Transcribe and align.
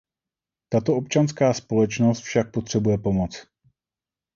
Tato 0.69 0.95
občanská 0.95 1.53
společnost 1.53 2.19
však 2.19 2.51
potřebuje 2.51 2.97
pomoc. 2.97 3.45